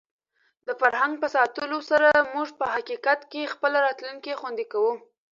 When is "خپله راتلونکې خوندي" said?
3.53-4.65